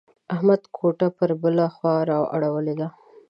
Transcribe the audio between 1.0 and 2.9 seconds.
پر بله خوا را اړولې ده.